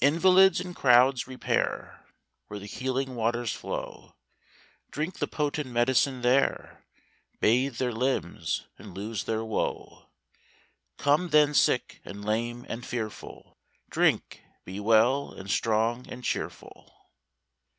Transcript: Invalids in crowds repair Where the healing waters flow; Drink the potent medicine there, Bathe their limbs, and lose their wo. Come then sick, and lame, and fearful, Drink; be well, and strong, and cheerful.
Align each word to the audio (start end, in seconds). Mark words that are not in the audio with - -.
Invalids 0.00 0.58
in 0.58 0.72
crowds 0.72 1.26
repair 1.26 2.06
Where 2.46 2.58
the 2.58 2.64
healing 2.64 3.14
waters 3.14 3.52
flow; 3.52 4.16
Drink 4.90 5.18
the 5.18 5.26
potent 5.26 5.68
medicine 5.70 6.22
there, 6.22 6.86
Bathe 7.40 7.74
their 7.76 7.92
limbs, 7.92 8.66
and 8.78 8.94
lose 8.94 9.24
their 9.24 9.44
wo. 9.44 10.06
Come 10.96 11.28
then 11.28 11.52
sick, 11.52 12.00
and 12.06 12.24
lame, 12.24 12.64
and 12.70 12.86
fearful, 12.86 13.58
Drink; 13.90 14.42
be 14.64 14.80
well, 14.80 15.30
and 15.30 15.50
strong, 15.50 16.06
and 16.08 16.24
cheerful. 16.24 17.10